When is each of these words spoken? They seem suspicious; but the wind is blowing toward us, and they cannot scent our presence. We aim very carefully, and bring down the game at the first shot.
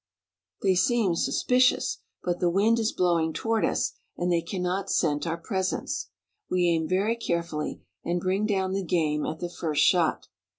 They 0.63 0.73
seem 0.73 1.13
suspicious; 1.13 1.99
but 2.23 2.39
the 2.39 2.49
wind 2.49 2.79
is 2.79 2.91
blowing 2.91 3.33
toward 3.33 3.63
us, 3.63 3.93
and 4.17 4.31
they 4.31 4.41
cannot 4.41 4.89
scent 4.89 5.27
our 5.27 5.37
presence. 5.37 6.09
We 6.49 6.69
aim 6.69 6.87
very 6.87 7.15
carefully, 7.15 7.83
and 8.03 8.19
bring 8.19 8.47
down 8.47 8.71
the 8.71 8.83
game 8.83 9.27
at 9.27 9.37
the 9.39 9.47
first 9.47 9.83
shot. 9.85 10.25